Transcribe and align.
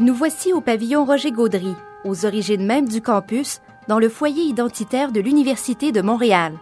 Nous 0.00 0.14
voici 0.14 0.54
au 0.54 0.62
pavillon 0.62 1.04
Roger 1.04 1.30
Gaudry, 1.30 1.74
aux 2.06 2.24
origines 2.24 2.64
même 2.64 2.88
du 2.88 3.02
campus, 3.02 3.60
dans 3.86 3.98
le 3.98 4.08
foyer 4.08 4.44
identitaire 4.44 5.12
de 5.12 5.20
l'Université 5.20 5.92
de 5.92 6.00
Montréal. 6.00 6.54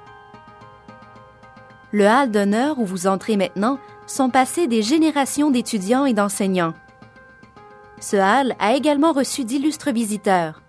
Le 1.92 2.04
hall 2.06 2.32
d'honneur 2.32 2.80
où 2.80 2.84
vous 2.84 3.06
entrez 3.06 3.36
maintenant 3.36 3.78
sont 4.08 4.28
passés 4.28 4.66
des 4.66 4.82
générations 4.82 5.52
d'étudiants 5.52 6.04
et 6.04 6.14
d'enseignants. 6.14 6.74
Ce 8.00 8.16
hall 8.16 8.56
a 8.58 8.74
également 8.74 9.12
reçu 9.12 9.44
d'illustres 9.44 9.92
visiteurs. 9.92 10.60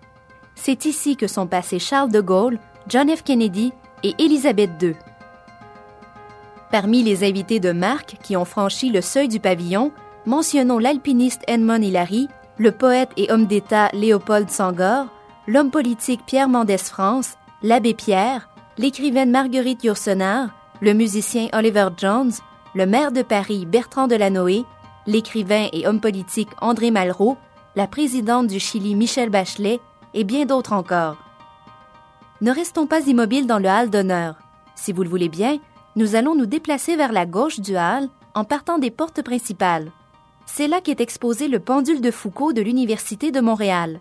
C'est 0.54 0.84
ici 0.84 1.16
que 1.16 1.26
sont 1.26 1.48
passés 1.48 1.80
Charles 1.80 2.12
de 2.12 2.20
Gaulle, 2.20 2.60
John 2.86 3.10
F. 3.10 3.24
Kennedy 3.24 3.72
et 4.04 4.14
Élisabeth 4.20 4.70
II. 4.80 4.94
Parmi 6.70 7.02
les 7.02 7.28
invités 7.28 7.58
de 7.58 7.72
marque 7.72 8.18
qui 8.22 8.36
ont 8.36 8.44
franchi 8.44 8.90
le 8.90 9.00
seuil 9.00 9.26
du 9.26 9.40
pavillon, 9.40 9.90
mentionnons 10.24 10.78
l'alpiniste 10.78 11.42
Edmond 11.48 11.82
Hillary, 11.82 12.28
le 12.60 12.72
poète 12.72 13.10
et 13.16 13.32
homme 13.32 13.46
d'État 13.46 13.88
Léopold 13.94 14.50
Sangor, 14.50 15.06
l'homme 15.46 15.70
politique 15.70 16.20
Pierre 16.26 16.50
Mendès 16.50 16.76
France, 16.76 17.38
l'abbé 17.62 17.94
Pierre, 17.94 18.50
l'écrivaine 18.76 19.30
Marguerite 19.30 19.82
Yourcenar, 19.82 20.50
le 20.82 20.92
musicien 20.92 21.48
Oliver 21.54 21.88
Jones, 21.96 22.32
le 22.74 22.84
maire 22.84 23.12
de 23.12 23.22
Paris 23.22 23.64
Bertrand 23.64 24.08
Delanoë, 24.08 24.66
l'écrivain 25.06 25.68
et 25.72 25.86
homme 25.86 26.00
politique 26.00 26.50
André 26.60 26.90
Malraux, 26.90 27.38
la 27.76 27.86
présidente 27.86 28.48
du 28.48 28.60
Chili 28.60 28.94
Michel 28.94 29.30
Bachelet 29.30 29.80
et 30.12 30.24
bien 30.24 30.44
d'autres 30.44 30.74
encore. 30.74 31.16
Ne 32.42 32.52
restons 32.52 32.86
pas 32.86 33.00
immobiles 33.06 33.46
dans 33.46 33.58
le 33.58 33.70
hall 33.70 33.88
d'honneur. 33.88 34.34
Si 34.74 34.92
vous 34.92 35.02
le 35.02 35.08
voulez 35.08 35.30
bien, 35.30 35.60
nous 35.96 36.14
allons 36.14 36.34
nous 36.34 36.44
déplacer 36.44 36.96
vers 36.96 37.12
la 37.12 37.24
gauche 37.24 37.58
du 37.58 37.78
hall 37.78 38.10
en 38.34 38.44
partant 38.44 38.78
des 38.78 38.90
portes 38.90 39.22
principales. 39.22 39.90
C'est 40.52 40.66
là 40.66 40.80
qu'est 40.80 41.00
exposé 41.00 41.46
le 41.46 41.60
pendule 41.60 42.00
de 42.00 42.10
Foucault 42.10 42.52
de 42.52 42.60
l'Université 42.60 43.30
de 43.30 43.40
Montréal. 43.40 44.00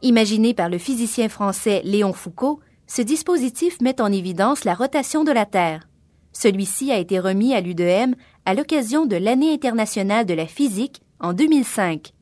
Imaginé 0.00 0.54
par 0.54 0.68
le 0.68 0.78
physicien 0.78 1.28
français 1.28 1.82
Léon 1.84 2.12
Foucault, 2.12 2.60
ce 2.86 3.02
dispositif 3.02 3.80
met 3.80 4.00
en 4.00 4.12
évidence 4.12 4.64
la 4.64 4.74
rotation 4.74 5.24
de 5.24 5.32
la 5.32 5.44
Terre. 5.44 5.88
Celui-ci 6.32 6.92
a 6.92 6.98
été 6.98 7.18
remis 7.18 7.52
à 7.52 7.60
l'UDM 7.60 8.14
à 8.46 8.54
l'occasion 8.54 9.06
de 9.06 9.16
l'Année 9.16 9.52
internationale 9.52 10.24
de 10.24 10.34
la 10.34 10.46
physique 10.46 11.02
en 11.18 11.32
2005. 11.32 12.12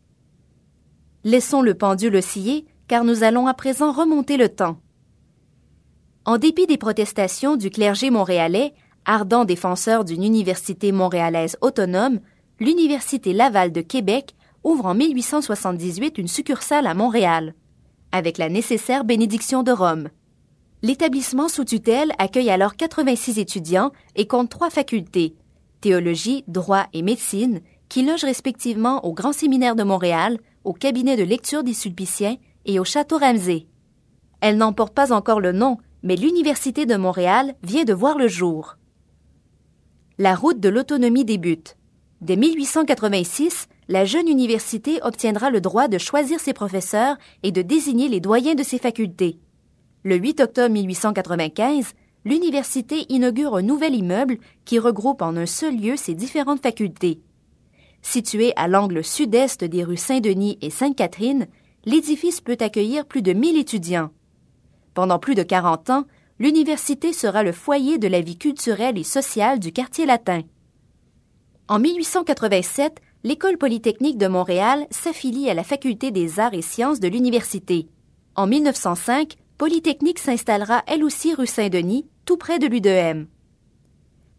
Laissons 1.24 1.60
le 1.60 1.74
pendule 1.74 2.16
osciller 2.16 2.64
car 2.88 3.04
nous 3.04 3.24
allons 3.24 3.46
à 3.46 3.52
présent 3.52 3.92
remonter 3.92 4.38
le 4.38 4.48
temps. 4.48 4.78
En 6.24 6.38
dépit 6.38 6.66
des 6.66 6.78
protestations 6.78 7.56
du 7.56 7.68
clergé 7.68 8.08
montréalais, 8.08 8.72
ardent 9.04 9.44
défenseur 9.44 10.06
d'une 10.06 10.24
université 10.24 10.92
montréalaise 10.92 11.58
autonome, 11.60 12.20
l'Université 12.60 13.32
Laval 13.32 13.72
de 13.72 13.80
Québec 13.80 14.36
ouvre 14.64 14.84
en 14.84 14.94
1878 14.94 16.18
une 16.18 16.28
succursale 16.28 16.86
à 16.86 16.92
Montréal, 16.92 17.54
avec 18.12 18.36
la 18.36 18.50
nécessaire 18.50 19.04
bénédiction 19.04 19.62
de 19.62 19.72
Rome. 19.72 20.10
L'établissement 20.82 21.48
sous 21.48 21.64
tutelle 21.64 22.12
accueille 22.18 22.50
alors 22.50 22.76
86 22.76 23.38
étudiants 23.38 23.92
et 24.14 24.26
compte 24.26 24.50
trois 24.50 24.68
facultés, 24.68 25.34
théologie, 25.80 26.44
droit 26.48 26.86
et 26.92 27.00
médecine, 27.00 27.60
qui 27.88 28.04
logent 28.04 28.24
respectivement 28.24 29.04
au 29.06 29.14
Grand 29.14 29.32
Séminaire 29.32 29.74
de 29.74 29.82
Montréal, 29.82 30.38
au 30.64 30.74
cabinet 30.74 31.16
de 31.16 31.24
lecture 31.24 31.64
des 31.64 31.74
Sulpiciens 31.74 32.36
et 32.66 32.78
au 32.78 32.84
Château 32.84 33.16
Ramsey. 33.16 33.66
Elle 34.42 34.58
n'en 34.58 34.74
porte 34.74 34.94
pas 34.94 35.12
encore 35.12 35.40
le 35.40 35.52
nom, 35.52 35.78
mais 36.02 36.16
l'Université 36.16 36.84
de 36.84 36.96
Montréal 36.96 37.54
vient 37.62 37.84
de 37.84 37.94
voir 37.94 38.18
le 38.18 38.28
jour. 38.28 38.76
La 40.18 40.34
route 40.34 40.60
de 40.60 40.68
l'autonomie 40.68 41.24
débute. 41.24 41.76
Dès 42.20 42.36
1886, 42.36 43.66
la 43.88 44.04
jeune 44.04 44.28
université 44.28 45.00
obtiendra 45.02 45.48
le 45.48 45.62
droit 45.62 45.88
de 45.88 45.96
choisir 45.96 46.38
ses 46.38 46.52
professeurs 46.52 47.16
et 47.42 47.50
de 47.50 47.62
désigner 47.62 48.08
les 48.08 48.20
doyens 48.20 48.54
de 48.54 48.62
ses 48.62 48.78
facultés. 48.78 49.38
Le 50.02 50.16
8 50.16 50.40
octobre 50.40 50.70
1895, 50.70 51.94
l'université 52.26 53.06
inaugure 53.08 53.56
un 53.56 53.62
nouvel 53.62 53.94
immeuble 53.94 54.36
qui 54.66 54.78
regroupe 54.78 55.22
en 55.22 55.34
un 55.34 55.46
seul 55.46 55.76
lieu 55.78 55.96
ses 55.96 56.14
différentes 56.14 56.62
facultés. 56.62 57.20
Situé 58.02 58.52
à 58.56 58.68
l'angle 58.68 59.02
sud-est 59.02 59.64
des 59.64 59.82
rues 59.82 59.96
Saint-Denis 59.96 60.58
et 60.60 60.70
Sainte-Catherine, 60.70 61.46
l'édifice 61.86 62.42
peut 62.42 62.58
accueillir 62.60 63.06
plus 63.06 63.22
de 63.22 63.32
1000 63.32 63.58
étudiants. 63.58 64.10
Pendant 64.92 65.18
plus 65.18 65.34
de 65.34 65.42
40 65.42 65.88
ans, 65.88 66.04
l'université 66.38 67.14
sera 67.14 67.42
le 67.42 67.52
foyer 67.52 67.96
de 67.96 68.08
la 68.08 68.20
vie 68.20 68.36
culturelle 68.36 68.98
et 68.98 69.04
sociale 69.04 69.58
du 69.58 69.72
quartier 69.72 70.04
latin. 70.04 70.42
En 71.70 71.78
1887, 71.78 73.00
l'École 73.22 73.56
polytechnique 73.56 74.18
de 74.18 74.26
Montréal 74.26 74.88
s'affilie 74.90 75.48
à 75.48 75.54
la 75.54 75.62
Faculté 75.62 76.10
des 76.10 76.40
arts 76.40 76.52
et 76.52 76.62
sciences 76.62 76.98
de 76.98 77.06
l'université. 77.06 77.86
En 78.34 78.48
1905, 78.48 79.36
Polytechnique 79.56 80.18
s'installera 80.18 80.82
elle 80.88 81.04
aussi 81.04 81.32
rue 81.32 81.46
Saint-Denis, 81.46 82.08
tout 82.24 82.36
près 82.36 82.58
de 82.58 82.66
l'UDM. 82.66 83.26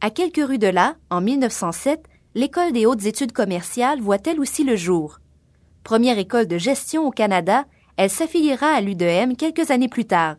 À 0.02 0.09
quelques 0.09 0.46
rues 0.46 0.58
de 0.58 0.68
là, 0.68 0.97
en 1.09 1.22
1907, 1.22 2.03
l'École 2.36 2.74
des 2.74 2.86
hautes 2.86 3.06
études 3.06 3.31
commerciales 3.31 4.02
voit 4.02 4.18
elle 4.25 4.42
aussi 4.42 4.66
le 4.66 4.75
jour. 4.75 5.22
Première 5.86 6.19
école 6.19 6.48
de 6.48 6.58
gestion 6.58 7.08
au 7.08 7.12
Canada, 7.12 7.63
elle 7.96 8.09
s'affiliera 8.09 8.68
à 8.68 8.81
l'UDM 8.81 9.36
quelques 9.38 9.72
années 9.72 9.88
plus 9.88 10.06
tard. 10.06 10.36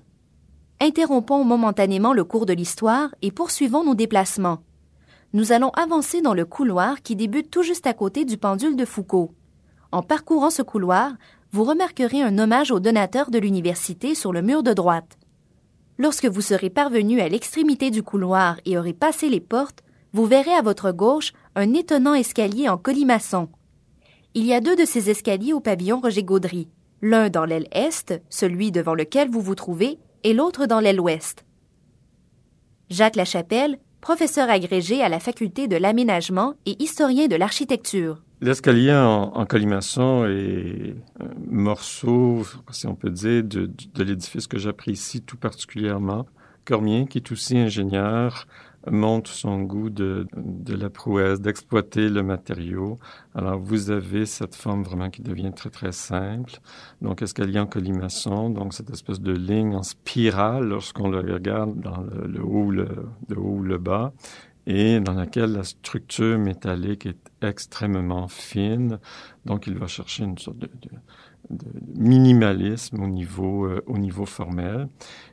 Interrompons 0.79 1.43
momentanément 1.43 2.13
le 2.13 2.25
cours 2.25 2.45
de 2.45 2.53
l'histoire 2.53 3.15
et 3.23 3.33
poursuivons 3.33 3.83
nos 3.83 3.95
déplacements. 3.95 4.59
Nous 5.35 5.53
allons 5.53 5.71
avancer 5.71 6.21
dans 6.21 6.35
le 6.35 6.45
couloir 6.45 7.01
qui 7.01 7.17
débute 7.17 7.51
tout 7.51 7.63
juste 7.63 7.87
à 7.87 7.95
côté 7.95 8.27
du 8.27 8.37
pendule 8.37 8.77
de 8.77 8.85
Foucault. 8.85 9.33
En 9.91 10.03
parcourant 10.03 10.51
ce 10.51 10.61
couloir, 10.61 11.13
vous 11.53 11.65
remarquerez 11.65 12.23
un 12.23 12.39
hommage 12.39 12.71
au 12.71 12.81
donateur 12.81 13.31
de 13.31 13.39
l'université 13.39 14.15
sur 14.15 14.35
le 14.35 14.43
mur 14.43 14.63
de 14.63 14.75
droite. 14.75 15.19
Lorsque 15.97 16.27
vous 16.27 16.43
serez 16.43 16.69
parvenu 16.69 17.21
à 17.21 17.29
l'extrémité 17.31 17.91
du 17.91 18.03
couloir 18.03 18.61
et 18.67 18.77
aurez 18.77 18.93
passé 18.93 19.31
les 19.31 19.41
portes, 19.41 19.83
vous 20.13 20.27
verrez 20.27 20.53
à 20.53 20.61
votre 20.61 20.93
gauche 20.93 21.33
un 21.55 21.73
étonnant 21.73 22.15
escalier 22.15 22.69
en 22.69 22.77
colimaçon. 22.77 23.49
Il 24.35 24.45
y 24.45 24.53
a 24.53 24.61
deux 24.61 24.77
de 24.77 24.85
ces 24.85 25.09
escaliers 25.09 25.55
au 25.55 25.61
pavillon 25.61 26.01
Roger 26.01 26.25
Gaudry, 26.25 26.69
l'un 27.01 27.31
dans 27.31 27.47
l'aile 27.47 27.69
est, 27.73 28.21
celui 28.29 28.71
devant 28.71 28.95
lequel 28.95 29.31
vous 29.31 29.41
vous 29.41 29.55
trouvez, 29.55 29.99
et 30.25 30.35
l'autre 30.35 30.67
dans 30.67 30.81
l'aile 30.81 31.01
ouest. 31.01 31.45
Jacques 32.91 33.17
Lachapelle, 33.17 33.79
professeur 34.03 34.51
agrégé 34.51 35.01
à 35.01 35.09
la 35.09 35.21
faculté 35.21 35.69
de 35.69 35.77
l'aménagement 35.77 36.55
et 36.67 36.77
historien 36.83 37.29
de 37.29 37.37
l'architecture. 37.37 38.21
L'escalier 38.43 38.93
en, 38.93 39.47
colimaçon 39.47 40.27
est 40.27 40.97
un 41.21 41.31
morceau, 41.49 42.45
si 42.73 42.89
on 42.89 42.97
peut 42.97 43.11
dire, 43.11 43.45
de, 43.45 43.71
de 43.95 44.03
l'édifice 44.03 44.49
que 44.49 44.59
j'apprécie 44.59 45.23
tout 45.23 45.37
particulièrement. 45.37 46.27
Cormier, 46.65 47.07
qui 47.09 47.19
est 47.19 47.33
aussi 47.33 47.57
ingénieur, 47.57 48.47
montre 48.91 49.31
son 49.31 49.63
goût 49.63 49.91
de, 49.91 50.27
de 50.37 50.75
la 50.75 50.91
prouesse, 50.91 51.41
d'exploiter 51.41 52.09
le 52.09 52.23
matériau. 52.23 52.99
Alors, 53.35 53.59
vous 53.59 53.91
avez 53.91 54.27
cette 54.27 54.55
forme 54.55 54.83
vraiment 54.83 55.11
qui 55.11 55.23
devient 55.23 55.53
très, 55.55 55.71
très 55.71 55.93
simple. 55.93 56.55
Donc, 57.01 57.23
escalier 57.23 57.61
en 57.61 57.67
colimaçon, 57.67 58.51
donc 58.51 58.75
cette 58.75 58.91
espèce 58.91 59.21
de 59.21 59.33
ligne 59.33 59.75
en 59.75 59.83
spirale 59.83 60.69
lorsqu'on 60.69 61.09
le 61.09 61.21
regarde 61.21 61.79
dans 61.81 62.03
le, 62.03 62.43
haut, 62.43 62.71
le, 62.71 62.89
le 63.29 63.39
haut 63.39 63.59
ou 63.59 63.63
le 63.63 63.79
bas 63.79 64.13
et 64.67 65.01
dans 65.01 65.15
laquelle 65.15 65.53
la 65.53 65.65
structure 65.65 66.39
métallique 66.39 67.07
est 67.07 67.31
extrêmement 67.43 68.29
fine. 68.29 68.99
Donc, 69.45 69.67
il 69.67 69.77
va 69.77 69.87
chercher 69.87 70.25
une 70.25 70.39
sorte 70.39 70.59
de, 70.59 70.67
de 70.67 70.91
de 71.51 71.67
minimalisme 71.97 73.03
au 73.03 73.09
niveau, 73.09 73.67
euh, 73.67 73.83
au 73.87 73.99
niveau 73.99 74.27
formel. 74.27 74.89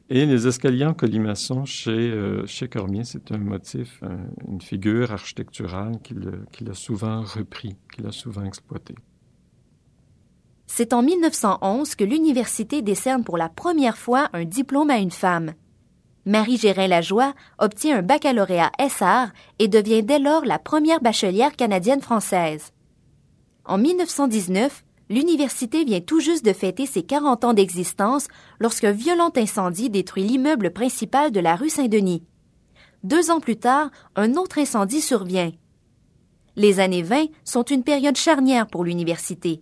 Et 0.09 0.25
les 0.25 0.47
escaliers 0.47 0.85
en 0.85 0.93
colimaçon 0.93 1.65
chez, 1.65 1.91
euh, 1.91 2.45
chez 2.45 2.67
Cormier, 2.67 3.03
c'est 3.03 3.31
un 3.31 3.37
motif, 3.37 4.01
une 4.47 4.61
figure 4.61 5.11
architecturale 5.11 5.99
qu'il 6.01 6.69
a 6.69 6.73
souvent 6.73 7.21
repris, 7.21 7.75
qu'il 7.93 8.07
a 8.07 8.11
souvent 8.11 8.43
exploité. 8.43 8.95
C'est 10.71 10.93
en 10.93 11.01
1911 11.01 11.95
que 11.95 12.03
l'université 12.03 12.81
décerne 12.81 13.23
pour 13.23 13.37
la 13.37 13.49
première 13.49 13.97
fois 13.97 14.29
un 14.33 14.45
diplôme 14.45 14.91
à 14.91 14.97
une 14.97 15.11
femme. 15.11 15.53
Marie 16.25 16.57
Gérin 16.57 16.87
Lajoie 16.87 17.33
obtient 17.57 17.97
un 17.97 18.01
baccalauréat 18.03 18.71
SR 18.79 19.33
et 19.57 19.67
devient 19.67 20.03
dès 20.03 20.19
lors 20.19 20.45
la 20.45 20.59
première 20.59 21.01
bachelière 21.01 21.55
canadienne-française. 21.55 22.71
En 23.65 23.79
1919, 23.79 24.83
l'université 25.09 25.83
vient 25.83 26.01
tout 26.01 26.19
juste 26.19 26.45
de 26.45 26.53
fêter 26.53 26.85
ses 26.85 27.03
40 27.03 27.45
ans 27.45 27.53
d'existence 27.53 28.27
lorsqu'un 28.59 28.91
violent 28.91 29.31
incendie 29.35 29.89
détruit 29.89 30.23
l'immeuble 30.23 30.71
principal 30.71 31.31
de 31.31 31.39
la 31.39 31.55
rue 31.55 31.69
Saint-Denis. 31.69 32.23
Deux 33.03 33.31
ans 33.31 33.39
plus 33.39 33.57
tard, 33.57 33.89
un 34.15 34.35
autre 34.35 34.59
incendie 34.59 35.01
survient. 35.01 35.51
Les 36.55 36.79
années 36.79 37.03
20 37.03 37.27
sont 37.45 37.63
une 37.63 37.83
période 37.83 38.17
charnière 38.17 38.67
pour 38.67 38.83
l'université. 38.83 39.61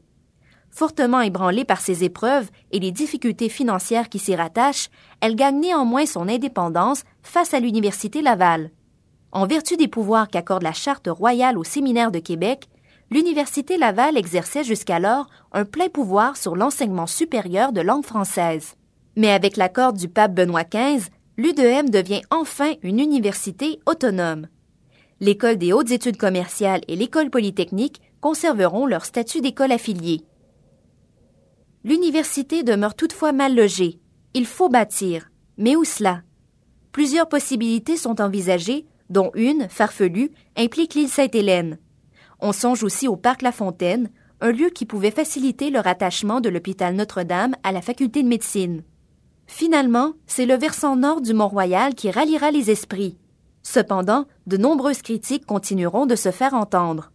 Fortement 0.70 1.22
ébranlée 1.22 1.66
par 1.66 1.80
ces 1.80 2.04
épreuves 2.04 2.50
et 2.72 2.80
les 2.80 2.92
difficultés 2.92 3.50
financières 3.50 4.10
qui 4.10 4.20
s'y 4.20 4.36
rattachent, 4.36 4.90
elle 5.22 5.36
gagne 5.36 5.60
néanmoins 5.60 6.06
son 6.06 6.28
indépendance 6.28 7.04
face 7.24 7.54
à 7.54 7.60
l'Université 7.60 8.22
Laval. 8.22 8.72
En 9.32 9.46
vertu 9.46 9.78
des 9.78 9.88
pouvoirs 9.88 10.28
qu'accorde 10.28 10.64
la 10.64 10.74
Charte 10.74 11.08
royale 11.08 11.58
au 11.58 11.64
Séminaire 11.64 12.12
de 12.12 12.20
Québec, 12.20 12.68
l'Université 13.10 13.78
Laval 13.78 14.18
exerçait 14.18 14.64
jusqu'alors 14.64 15.28
un 15.52 15.66
plein 15.66 15.90
pouvoir 15.90 16.38
sur 16.38 16.56
l'enseignement 16.56 17.08
supérieur 17.08 17.72
de 17.72 17.82
langue 17.82 18.06
française. 18.06 18.76
Mais 19.16 19.32
avec 19.32 19.58
l'accord 19.58 19.94
du 19.94 20.08
pape 20.08 20.34
Benoît 20.34 20.64
XV, 20.64 21.10
l'UDM 21.38 21.90
devient 21.90 22.22
enfin 22.30 22.74
une 22.84 23.00
université 23.00 23.80
autonome. 23.86 24.48
L'École 25.20 25.58
des 25.58 25.74
hautes 25.74 25.92
études 25.92 26.18
commerciales 26.18 26.82
et 26.88 26.96
l'École 26.96 27.30
polytechnique 27.30 28.02
conserveront 28.22 28.86
leur 28.86 29.06
statut 29.06 29.42
d'école 29.42 29.72
affiliée. 29.72 30.22
L'université 31.84 32.64
demeure 32.64 32.96
toutefois 32.96 33.32
mal 33.32 33.56
logée. 33.56 34.00
Il 34.34 34.46
faut 34.46 34.70
bâtir. 34.70 35.32
Mais 35.58 35.76
où 35.76 35.84
cela? 35.84 36.22
Plusieurs 36.92 37.30
possibilités 37.30 37.98
sont 37.98 38.22
envisagées, 38.22 38.86
dont 39.10 39.32
une, 39.34 39.70
farfelue, 39.70 40.32
implique 40.56 40.94
l'île 40.94 41.10
Sainte-Hélène. 41.10 41.78
On 42.40 42.52
songe 42.52 42.84
aussi 42.84 43.08
au 43.08 43.16
parc 43.16 43.42
La 43.42 43.52
Fontaine, 43.52 44.10
un 44.42 44.52
lieu 44.52 44.70
qui 44.70 44.86
pouvait 44.86 45.12
faciliter 45.12 45.70
le 45.70 45.80
rattachement 45.80 46.42
de 46.42 46.50
l'hôpital 46.50 46.96
Notre-Dame 46.96 47.56
à 47.64 47.72
la 47.72 47.82
faculté 47.82 48.22
de 48.22 48.28
médecine. 48.28 48.84
Finalement, 49.48 50.14
c'est 50.28 50.46
le 50.46 50.56
versant 50.56 50.96
nord 50.96 51.22
du 51.22 51.34
Mont-Royal 51.34 51.96
qui 51.96 52.12
ralliera 52.12 52.52
les 52.52 52.70
esprits. 52.70 53.18
Cependant, 53.64 54.26
de 54.46 54.58
nombreuses 54.58 55.02
critiques 55.02 55.46
continueront 55.46 56.06
de 56.06 56.16
se 56.16 56.32
faire 56.32 56.54
entendre. 56.54 57.12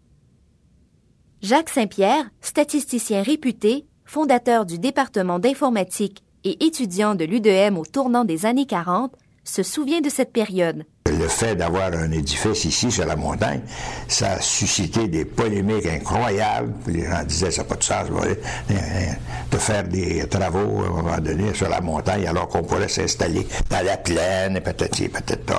Jacques 1.41 1.71
Saint-Pierre, 1.71 2.31
statisticien 2.41 3.23
réputé, 3.23 3.87
fondateur 4.05 4.67
du 4.67 4.79
département 4.79 5.39
d'informatique 5.39 6.23
et 6.45 6.65
étudiant 6.65 7.15
de 7.15 7.25
l'UDM 7.25 7.79
au 7.79 7.85
tournant 7.85 8.25
des 8.25 8.47
années 8.47 8.67
40, 8.67 9.15
se 9.45 9.63
souvient 9.63 10.01
de 10.01 10.09
cette 10.09 10.33
période. 10.33 10.85
Le 11.07 11.29
fait 11.29 11.57
d'avoir 11.57 11.93
un 11.93 12.11
édifice 12.13 12.65
ici 12.65 12.91
sur 12.91 13.05
la 13.05 13.17
montagne, 13.17 13.61
ça 14.09 14.33
a 14.33 14.41
suscité 14.41 15.09
des 15.09 15.25
polémiques 15.25 15.87
incroyables. 15.87 16.73
Les 16.87 17.05
gens 17.05 17.23
disaient 17.25 17.51
ça 17.51 17.63
n'a 17.63 17.69
pas 17.69 17.77
de 17.77 17.83
sens 17.83 18.07
de 18.09 19.57
faire 19.59 19.85
des 19.85 20.27
travaux 20.29 20.83
à 20.83 20.87
un 20.87 20.91
moment 20.91 21.19
donné 21.19 21.53
sur 21.55 21.69
la 21.69 21.81
montagne 21.81 22.27
alors 22.27 22.49
qu'on 22.49 22.63
pourrait 22.63 22.89
s'installer 22.89 23.47
dans 23.69 23.85
la 23.85 23.97
plaine, 23.97 24.61
peut-être 24.61 24.97
peut-être 25.09 25.55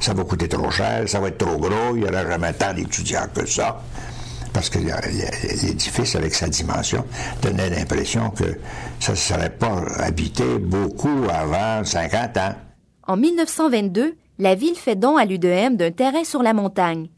Ça 0.00 0.14
va 0.14 0.24
coûter 0.24 0.48
trop 0.48 0.70
cher, 0.70 1.08
ça 1.08 1.18
va 1.18 1.28
être 1.28 1.38
trop 1.38 1.56
gros, 1.58 1.96
il 1.96 2.02
n'y 2.02 2.08
aura 2.08 2.28
jamais 2.28 2.52
tant 2.52 2.72
d'étudiants 2.72 3.26
que 3.34 3.46
ça 3.46 3.80
parce 4.54 4.70
que 4.70 4.78
l'édifice, 4.78 6.14
avec 6.14 6.32
sa 6.32 6.48
dimension, 6.48 7.04
donnait 7.42 7.70
l'impression 7.70 8.30
que 8.30 8.44
ça 9.00 9.12
ne 9.12 9.16
serait 9.16 9.50
pas 9.50 9.82
habité 9.98 10.44
beaucoup 10.60 11.24
avant 11.28 11.84
50 11.84 12.36
ans. 12.38 12.54
En 13.06 13.18
1922, 13.18 14.14
la 14.38 14.54
ville 14.54 14.76
fait 14.76 14.96
don 14.96 15.18
à 15.18 15.26
l'UDM 15.26 15.76
d'un 15.76 15.90
terrain 15.90 16.24
sur 16.24 16.42
la 16.42 16.54
montagne. 16.54 17.10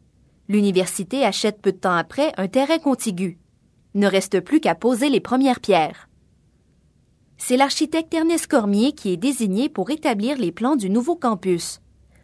L'université 0.48 1.24
achète 1.24 1.62
peu 1.62 1.70
de 1.70 1.76
temps 1.76 1.94
après 1.94 2.32
un 2.38 2.48
terrain 2.48 2.78
contigu. 2.78 3.38
Ne 3.94 4.08
reste 4.08 4.40
plus 4.40 4.58
qu'à 4.58 4.74
poser 4.74 5.08
les 5.08 5.20
premières 5.20 5.60
pierres. 5.60 6.08
C'est 7.38 7.56
l'architecte 7.56 8.12
Ernest 8.12 8.48
Cormier 8.48 8.92
qui 8.92 9.12
est 9.12 9.16
désigné 9.16 9.68
pour 9.68 9.90
établir 9.90 10.36
les 10.38 10.50
plans 10.50 10.74
du 10.74 10.90
nouveau 10.90 11.14
campus. 11.14 11.80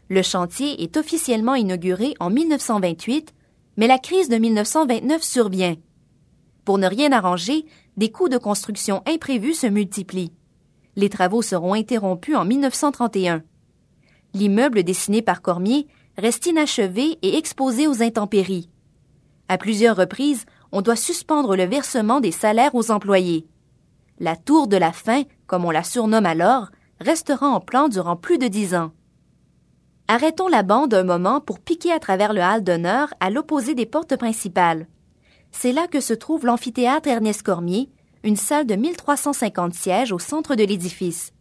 Le 0.09 0.23
chantier 0.23 0.83
est 0.83 0.97
officiellement 0.97 1.55
inauguré 1.55 2.15
en 2.19 2.31
1928, 2.31 3.33
mais 3.77 3.87
la 3.87 3.99
crise 3.99 4.29
de 4.29 4.39
1929 4.39 5.23
survient. 5.23 5.77
Pour 6.65 6.79
ne 6.79 6.89
rien 6.89 7.13
arranger, 7.13 7.65
des 7.97 8.11
coûts 8.11 8.29
de 8.29 8.39
construction 8.39 9.05
imprévus 9.07 9.55
se 9.55 9.69
multiplient. 9.69 10.33
Les 10.97 11.09
travaux 11.09 11.43
seront 11.43 11.75
interrompus 11.75 12.35
en 12.35 12.45
1931 12.45 13.45
l'immeuble 14.35 14.83
dessiné 14.83 15.23
par 15.23 15.43
Cormier 15.43 15.87
reste 16.19 16.47
inachevé 16.47 17.19
et 17.23 17.37
exposé 17.37 17.87
aux 17.87 18.03
intempéries. 18.03 18.69
À 19.49 19.59
plusieurs 19.59 19.97
reprises, 19.97 20.45
on 20.73 20.83
doit 20.83 20.97
suspendre 20.97 21.57
le 21.57 21.65
versement 21.65 22.21
des 22.21 22.33
salaires 22.33 22.75
aux 22.75 22.91
employés. 22.91 23.47
La 24.19 24.37
tour 24.37 24.69
de 24.69 24.77
la 24.77 24.93
faim, 24.93 25.23
comme 25.47 25.65
on 25.65 25.71
la 25.71 25.85
surnomme 25.85 26.27
alors, 26.27 26.69
restera 27.01 27.49
en 27.49 27.61
plan 27.61 27.89
durant 27.89 28.17
plus 28.17 28.39
de 28.39 28.49
dix 28.49 28.75
ans. 28.75 28.93
Arrêtons 30.09 30.49
la 30.49 30.63
bande 30.63 30.95
un 30.95 31.05
moment 31.05 31.41
pour 31.41 31.59
piquer 31.59 31.93
à 31.93 31.99
travers 31.99 32.33
le 32.33 32.41
hall 32.41 32.63
d'honneur 32.63 33.13
à 33.21 33.31
l'opposé 33.31 33.75
des 33.75 33.87
portes 33.87 34.17
principales. 34.17 34.87
C'est 35.51 35.73
là 35.73 35.87
que 35.87 36.01
se 36.01 36.15
trouve 36.15 36.47
l'amphithéâtre 36.47 37.09
Ernest 37.09 37.43
Cormier, 37.43 37.91
une 38.25 38.37
salle 38.37 38.67
de 38.67 38.75
1350 38.75 39.75
sièges 39.75 40.13
au 40.13 40.19
centre 40.19 40.55
de 40.55 40.65
l'édifice. 40.65 41.33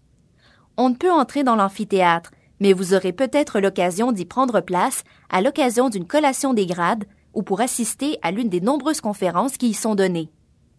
On 0.77 0.89
ne 0.89 0.95
peut 0.95 1.11
entrer 1.11 1.43
dans 1.43 1.55
l'amphithéâtre, 1.55 2.31
mais 2.61 2.73
vous 2.73 2.93
aurez 2.93 3.11
peut-être 3.11 3.59
l'occasion 3.59 4.13
d'y 4.13 4.23
prendre 4.23 4.61
place 4.61 5.03
à 5.29 5.41
l'occasion 5.41 5.89
d'une 5.89 6.05
collation 6.05 6.53
des 6.53 6.67
grades 6.67 7.05
ou 7.33 7.41
pour 7.41 7.59
assister 7.59 8.17
à 8.21 8.31
l'une 8.31 8.49
des 8.49 8.61
nombreuses 8.61 9.01
conférences 9.01 9.57
qui 9.57 9.69
y 9.69 9.73
sont 9.73 9.95
données. 9.95 10.29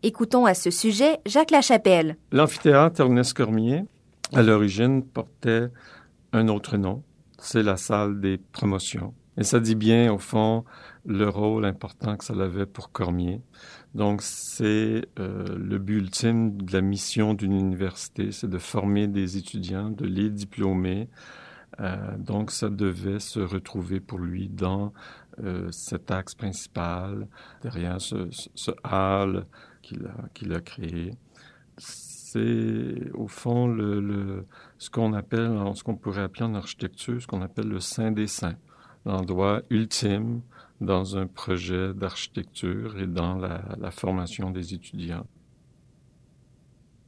Écoutons 0.04 0.46
à 0.46 0.54
ce 0.54 0.70
sujet 0.70 1.20
Jacques 1.26 1.50
Lachapelle. 1.50 2.16
L'amphithéâtre 2.30 3.00
Ernest 3.00 3.34
Cormier, 3.34 3.84
à 4.32 4.42
l'origine, 4.42 5.02
portait 5.02 5.68
un 6.32 6.48
autre 6.48 6.76
nom. 6.76 7.02
C'est 7.38 7.64
la 7.64 7.76
salle 7.76 8.20
des 8.20 8.38
promotions. 8.38 9.12
Et 9.36 9.42
ça 9.42 9.60
dit 9.60 9.74
bien, 9.74 10.12
au 10.12 10.18
fond, 10.18 10.64
le 11.04 11.28
rôle 11.28 11.64
important 11.64 12.16
que 12.16 12.24
ça 12.24 12.34
avait 12.34 12.66
pour 12.66 12.92
Cormier. 12.92 13.40
Donc, 13.94 14.22
c'est 14.22 15.06
euh, 15.18 15.44
le 15.58 15.78
but 15.78 15.98
ultime 15.98 16.60
de 16.60 16.72
la 16.72 16.80
mission 16.80 17.34
d'une 17.34 17.52
université, 17.52 18.30
c'est 18.30 18.48
de 18.48 18.58
former 18.58 19.08
des 19.08 19.36
étudiants, 19.36 19.90
de 19.90 20.04
les 20.04 20.30
diplômer, 20.30 21.08
euh, 21.80 22.16
donc, 22.18 22.50
ça 22.50 22.68
devait 22.68 23.18
se 23.18 23.40
retrouver 23.40 24.00
pour 24.00 24.18
lui 24.18 24.48
dans 24.48 24.92
euh, 25.42 25.68
cet 25.70 26.10
axe 26.10 26.34
principal, 26.34 27.28
derrière 27.62 28.00
ce, 28.00 28.28
hall 28.84 29.46
qu'il 29.82 30.52
a, 30.52 30.60
créé. 30.60 31.14
C'est 31.78 33.10
au 33.14 33.26
fond 33.28 33.74
ce 34.78 34.90
qu'on 34.90 35.12
appelle, 35.12 35.58
ce 35.74 35.82
qu'on 35.82 35.96
pourrait 35.96 36.22
appeler 36.22 36.44
en 36.44 36.54
architecture, 36.54 37.20
ce 37.20 37.26
qu'on 37.26 37.42
appelle 37.42 37.68
le 37.68 37.80
saint 37.80 38.12
des 38.12 38.26
saints, 38.26 38.56
l'endroit 39.04 39.62
ultime 39.70 40.42
dans 40.80 41.16
un 41.16 41.26
projet 41.26 41.94
d'architecture 41.94 42.98
et 42.98 43.06
dans 43.06 43.36
la, 43.36 43.62
la 43.78 43.90
formation 43.90 44.50
des 44.50 44.74
étudiants. 44.74 45.26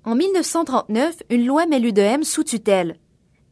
En 0.04 0.14
1939, 0.14 1.22
une 1.30 1.46
loi 1.46 1.66
met 1.66 1.80
l'UDM 1.80 2.22
sous 2.22 2.44
tutelle. 2.44 2.98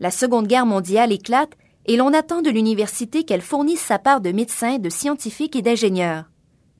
La 0.03 0.11
Seconde 0.11 0.49
Guerre 0.49 0.67
mondiale 0.67 1.13
éclate 1.13 1.53
et 1.87 1.97
l'on 1.97 2.13
attend 2.13 2.43
de 2.43 2.51
l'université 2.51 3.23
qu'elle 3.23 3.41
fournisse 3.41 3.81
sa 3.81 4.01
part 4.01 4.21
de 4.21 4.33
médecins, 4.33 4.79
de 4.79 4.89
scientifiques 4.89 5.55
et 5.55 5.63
d'ingénieurs. 5.63 6.25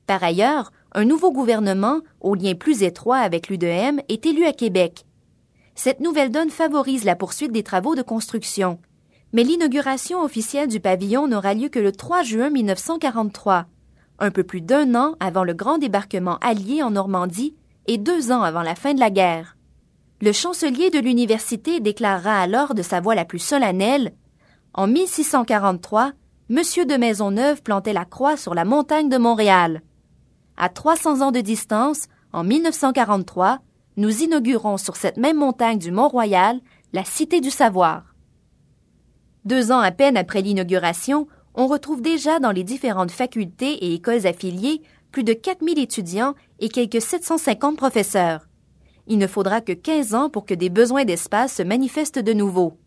Par 0.07 0.21
ailleurs, 0.21 0.73
un 0.91 1.05
nouveau 1.05 1.31
gouvernement, 1.31 2.01
au 2.19 2.35
lien 2.35 2.53
plus 2.53 2.83
étroit 2.83 3.19
avec 3.19 3.47
l'UDM, 3.47 4.01
est 4.09 4.25
élu 4.25 4.43
à 4.43 4.51
Québec. 4.51 5.05
Cette 5.73 6.01
nouvelle 6.01 6.31
donne 6.31 6.49
favorise 6.49 7.05
la 7.05 7.15
poursuite 7.15 7.53
des 7.53 7.63
travaux 7.63 7.95
de 7.95 8.01
construction. 8.01 8.77
Mais 9.31 9.45
l'inauguration 9.45 10.21
officielle 10.21 10.67
du 10.67 10.81
pavillon 10.81 11.29
n'aura 11.29 11.53
lieu 11.53 11.69
que 11.69 11.79
le 11.79 11.93
3 11.93 12.23
juin 12.23 12.49
1943, 12.49 13.67
un 14.19 14.31
peu 14.31 14.43
plus 14.43 14.59
d'un 14.59 14.95
an 14.95 15.15
avant 15.21 15.45
le 15.45 15.53
grand 15.53 15.77
débarquement 15.77 16.39
allié 16.41 16.83
en 16.83 16.91
Normandie 16.91 17.55
et 17.87 17.97
deux 17.97 18.33
ans 18.33 18.43
avant 18.43 18.63
la 18.63 18.75
fin 18.75 18.93
de 18.93 18.99
la 18.99 19.11
guerre. 19.11 19.55
Le 20.23 20.31
chancelier 20.31 20.89
de 20.89 20.99
l'université 20.99 21.81
déclarera 21.81 22.39
alors 22.39 22.75
de 22.75 22.81
sa 22.81 23.01
voix 23.01 23.13
la 23.13 23.25
plus 23.25 23.39
solennelle 23.39 24.13
En 24.73 24.87
1643, 24.87 26.13
Monsieur 26.47 26.85
de 26.85 26.95
Maisonneuve 26.95 27.61
plantait 27.61 27.91
la 27.91 28.05
croix 28.05 28.37
sur 28.37 28.53
la 28.53 28.63
montagne 28.63 29.09
de 29.09 29.17
Montréal. 29.17 29.81
À 30.55 30.69
300 30.69 31.19
ans 31.19 31.31
de 31.31 31.41
distance, 31.41 32.05
en 32.31 32.45
1943, 32.45 33.59
nous 33.97 34.23
inaugurons 34.23 34.77
sur 34.77 34.95
cette 34.95 35.17
même 35.17 35.39
montagne 35.39 35.77
du 35.77 35.91
Mont-Royal 35.91 36.61
la 36.93 37.03
Cité 37.03 37.41
du 37.41 37.51
Savoir. 37.51 38.15
Deux 39.43 39.73
ans 39.73 39.81
à 39.81 39.91
peine 39.91 40.15
après 40.15 40.41
l'inauguration, 40.41 41.27
on 41.53 41.67
retrouve 41.67 42.01
déjà 42.01 42.39
dans 42.39 42.51
les 42.51 42.63
différentes 42.63 43.11
facultés 43.11 43.73
et 43.73 43.93
écoles 43.93 44.25
affiliées 44.25 44.83
plus 45.11 45.25
de 45.25 45.33
4000 45.33 45.79
étudiants 45.79 46.33
et 46.59 46.69
quelques 46.69 47.01
750 47.01 47.75
professeurs 47.75 48.47
il 49.07 49.17
ne 49.17 49.27
faudra 49.27 49.61
que 49.61 49.73
15 49.73 50.15
ans 50.15 50.29
pour 50.29 50.45
que 50.45 50.53
des 50.53 50.69
besoins 50.69 51.05
d'espace 51.05 51.55
se 51.55 51.63
manifestent 51.63 52.19
de 52.19 52.33
nouveau. 52.33 52.77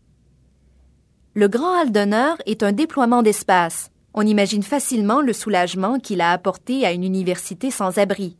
Le 1.33 1.47
grand 1.47 1.79
hall 1.79 1.91
d'honneur 1.91 2.37
est 2.45 2.63
un 2.63 2.71
déploiement 2.71 3.21
d'espace. 3.21 3.91
On 4.13 4.25
imagine 4.25 4.63
facilement 4.63 5.21
le 5.21 5.33
soulagement 5.33 5.99
qu'il 5.99 6.21
a 6.21 6.31
apporté 6.31 6.85
à 6.85 6.91
une 6.91 7.03
université 7.03 7.69
sans 7.69 7.99
abri. 7.99 8.37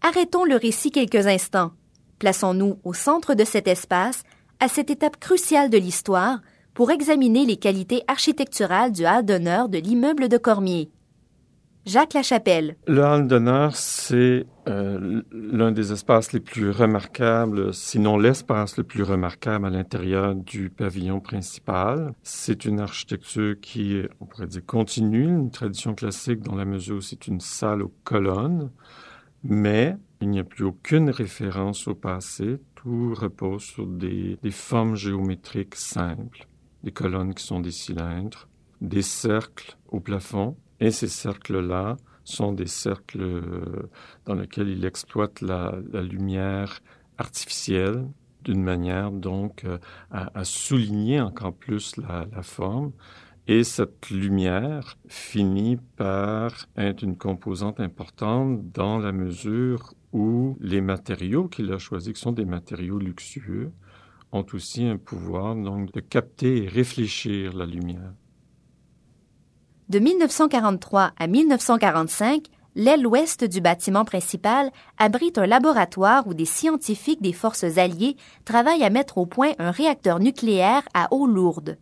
Arrêtons 0.00 0.44
le 0.44 0.56
récit 0.56 0.90
quelques 0.90 1.26
instants. 1.26 1.72
Plaçons-nous 2.18 2.78
au 2.84 2.94
centre 2.94 3.34
de 3.34 3.44
cet 3.44 3.68
espace, 3.68 4.22
à 4.60 4.68
cette 4.68 4.90
étape 4.90 5.18
cruciale 5.18 5.68
de 5.68 5.76
l'histoire, 5.76 6.40
pour 6.72 6.90
examiner 6.90 7.44
les 7.44 7.56
qualités 7.56 8.02
architecturales 8.08 8.92
du 8.92 9.04
hall 9.04 9.24
d'honneur 9.24 9.68
de 9.68 9.78
l'immeuble 9.78 10.28
de 10.28 10.38
Cormier. 10.38 10.90
Jacques 11.84 12.14
Lachapelle. 12.14 12.76
Le 12.86 13.02
hall 13.02 13.26
d'honneur, 13.26 13.74
c'est 13.74 14.46
euh, 14.68 15.22
l'un 15.32 15.72
des 15.72 15.90
espaces 15.92 16.32
les 16.32 16.38
plus 16.38 16.70
remarquables, 16.70 17.74
sinon 17.74 18.16
l'espace 18.16 18.76
le 18.76 18.84
plus 18.84 19.02
remarquable 19.02 19.66
à 19.66 19.70
l'intérieur 19.70 20.36
du 20.36 20.70
pavillon 20.70 21.18
principal. 21.18 22.14
C'est 22.22 22.64
une 22.66 22.78
architecture 22.78 23.56
qui 23.60 24.00
on 24.20 24.26
pourrait 24.26 24.46
dire, 24.46 24.64
continue, 24.64 25.26
une 25.26 25.50
tradition 25.50 25.94
classique 25.96 26.40
dans 26.40 26.54
la 26.54 26.64
mesure 26.64 26.98
où 26.98 27.00
c'est 27.00 27.26
une 27.26 27.40
salle 27.40 27.82
aux 27.82 27.92
colonnes, 28.04 28.70
mais 29.42 29.96
il 30.20 30.30
n'y 30.30 30.38
a 30.38 30.44
plus 30.44 30.64
aucune 30.64 31.10
référence 31.10 31.88
au 31.88 31.96
passé. 31.96 32.60
Tout 32.76 33.12
repose 33.12 33.62
sur 33.62 33.88
des 33.88 34.38
formes 34.52 34.94
géométriques 34.94 35.74
simples, 35.74 36.46
des 36.84 36.92
colonnes 36.92 37.34
qui 37.34 37.44
sont 37.44 37.58
des 37.58 37.72
cylindres, 37.72 38.48
des 38.80 39.02
cercles 39.02 39.76
au 39.88 39.98
plafond, 39.98 40.56
et 40.82 40.90
ces 40.90 41.06
cercles-là 41.06 41.96
sont 42.24 42.52
des 42.52 42.66
cercles 42.66 43.22
euh, 43.22 43.88
dans 44.24 44.34
lesquels 44.34 44.68
il 44.68 44.84
exploite 44.84 45.40
la, 45.40 45.80
lumière 45.92 46.80
artificielle 47.18 48.08
d'une 48.42 48.64
manière 48.64 49.12
donc 49.12 49.64
euh, 49.64 49.78
à, 50.10 50.44
souligner 50.44 51.20
encore 51.20 51.54
plus 51.54 51.96
la, 51.98 52.26
forme. 52.42 52.90
Et 53.46 53.62
cette 53.62 54.10
lumière 54.10 54.98
finit 55.06 55.78
par 55.96 56.66
être 56.76 57.04
une 57.04 57.16
composante 57.16 57.78
importante 57.78 58.72
dans 58.72 58.98
la 58.98 59.12
mesure 59.12 59.94
où 60.12 60.56
les 60.60 60.80
matériaux 60.80 61.46
qu'il 61.46 61.72
a 61.72 61.78
choisis, 61.78 62.12
qui 62.12 62.20
sont 62.20 62.32
des 62.32 62.44
matériaux 62.44 62.98
luxueux, 62.98 63.70
ont 64.32 64.46
aussi 64.52 64.84
un 64.84 64.96
pouvoir 64.96 65.54
donc 65.54 65.92
de 65.92 66.00
capter 66.00 66.64
et 66.64 66.68
réfléchir 66.68 67.52
la 67.52 67.66
lumière. 67.66 68.14
De 69.92 69.98
1943 69.98 71.10
à 71.18 71.26
1945, 71.26 72.46
l'aile 72.76 73.06
ouest 73.06 73.44
du 73.44 73.60
bâtiment 73.60 74.06
principal 74.06 74.70
abrite 74.96 75.36
un 75.36 75.44
laboratoire 75.44 76.26
où 76.26 76.32
des 76.32 76.46
scientifiques 76.46 77.20
des 77.20 77.34
forces 77.34 77.76
alliées 77.76 78.16
travaillent 78.46 78.84
à 78.84 78.88
mettre 78.88 79.18
au 79.18 79.26
point 79.26 79.50
un 79.58 79.70
réacteur 79.70 80.18
nucléaire 80.18 80.80
à 80.94 81.12
eau 81.12 81.26
lourde. 81.26 81.76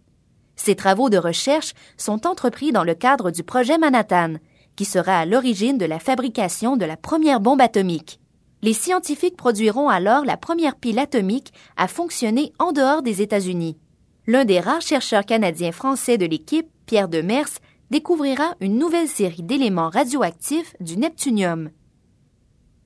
Ces 0.57 0.75
travaux 0.75 1.09
de 1.09 1.19
recherche 1.19 1.73
sont 1.97 2.27
entrepris 2.27 2.73
dans 2.73 2.83
le 2.83 2.97
cadre 2.97 3.31
du 3.31 3.45
projet 3.45 3.79
Manhattan, 3.79 4.39
qui 4.75 4.87
sera 4.87 5.21
à 5.21 5.25
l'origine 5.25 5.79
de 5.79 5.87
la 5.87 6.01
fabrication 6.01 6.77
de 6.77 6.87
la 6.87 6.97
première 6.97 7.39
bombe 7.39 7.61
atomique. 7.61 8.19
Les 8.63 8.75
scientifiques 8.75 9.37
produiront 9.37 9.89
alors 9.89 10.25
la 10.25 10.37
première 10.37 10.75
pile 10.75 10.99
atomique 10.99 11.53
à 11.77 11.87
fonctionner 11.87 12.53
en 12.59 12.73
dehors 12.73 13.03
des 13.03 13.23
États-Unis. 13.23 13.79
L'un 14.27 14.45
des 14.45 14.59
rares 14.59 14.83
chercheurs 14.83 15.25
canadiens 15.25 15.71
français 15.71 16.19
de 16.19 16.27
l'équipe, 16.27 16.67
Pierre 16.87 17.09
Demers, 17.09 17.61
découvrira 17.91 18.55
une 18.61 18.79
nouvelle 18.79 19.09
série 19.09 19.43
d'éléments 19.43 19.89
radioactifs 19.89 20.75
du 20.81 20.97
neptunium. 20.97 21.71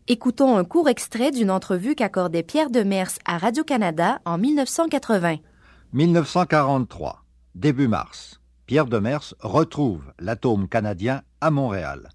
Écoutons 0.07 0.57
un 0.57 0.65
court 0.65 0.89
extrait 0.89 1.31
d'une 1.31 1.51
entrevue 1.51 1.95
qu'accordait 1.95 2.43
Pierre 2.43 2.71
Demers 2.71 3.13
à 3.25 3.39
Radio-Canada 3.39 4.21
en 4.25 4.39
1980. 4.39 5.37
1943, 5.93 7.25
début 7.55 7.89
mars. 7.89 8.41
Pierre 8.67 8.87
Demers 8.87 9.35
retrouve 9.41 10.13
l'atome 10.19 10.69
canadien 10.69 11.23
à 11.41 11.51
Montréal. 11.51 12.09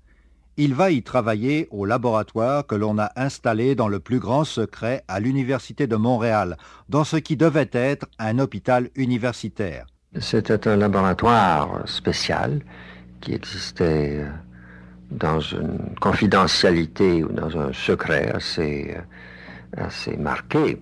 Il 0.57 0.73
va 0.73 0.91
y 0.91 1.03
travailler 1.03 1.67
au 1.71 1.85
laboratoire 1.85 2.67
que 2.67 2.75
l'on 2.75 2.97
a 2.97 3.11
installé 3.15 3.75
dans 3.75 3.87
le 3.87 3.99
plus 3.99 4.19
grand 4.19 4.43
secret 4.43 5.03
à 5.07 5.19
l'Université 5.19 5.87
de 5.87 5.95
Montréal, 5.95 6.57
dans 6.89 7.03
ce 7.03 7.15
qui 7.15 7.37
devait 7.37 7.69
être 7.71 8.07
un 8.17 8.39
hôpital 8.39 8.89
universitaire. 8.95 9.85
C'était 10.17 10.67
un 10.67 10.75
laboratoire 10.75 11.87
spécial 11.87 12.61
qui 13.21 13.33
existait 13.33 14.21
euh, 14.21 14.29
dans 15.11 15.39
une 15.39 15.93
confidentialité 16.01 17.23
ou 17.23 17.31
dans 17.31 17.55
un 17.57 17.71
secret 17.73 18.31
assez, 18.33 18.95
euh, 18.97 19.83
assez 19.85 20.17
marqué. 20.17 20.79